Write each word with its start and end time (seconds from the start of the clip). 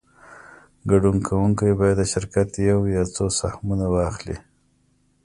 ګډون 0.89 1.17
کوونکی 1.27 1.71
باید 1.79 1.97
د 1.99 2.03
شرکت 2.13 2.49
یو 2.69 2.79
یا 2.95 3.03
څو 3.15 3.25
سهمونه 3.39 3.85
واخلي 3.95 4.37